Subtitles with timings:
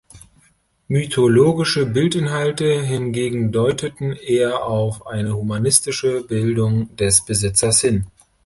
[0.87, 8.07] Mythologische Bildinhalte hingegen deuteten eher auf eine humanistische Bildung des Besitzers hin.